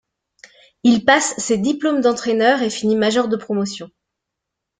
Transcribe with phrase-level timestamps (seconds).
[0.81, 3.91] Il passe ses diplômes d'entraîneur et finit major de promotion.